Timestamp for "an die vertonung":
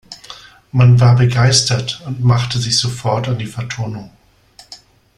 3.27-4.09